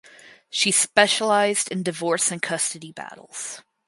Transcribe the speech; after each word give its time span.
She 0.49 0.71
specialized 0.71 1.71
in 1.71 1.83
divorce 1.83 2.31
and 2.31 2.41
custody 2.41 2.91
battles. 2.91 3.61